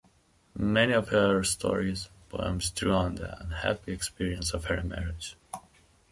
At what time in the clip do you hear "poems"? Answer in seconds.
2.29-2.71